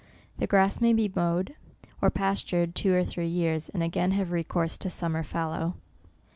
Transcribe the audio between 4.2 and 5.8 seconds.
recourse to summer fallow.